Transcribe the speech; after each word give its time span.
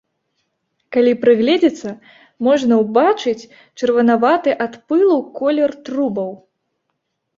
Калі 0.95 1.11
прыгледзецца, 1.25 1.89
можна 2.49 2.73
ўбачыць 2.83 3.47
чырванаваты 3.79 4.57
ад 4.69 4.73
пылу 4.93 5.19
колер 5.41 5.71
трубаў. 5.91 6.31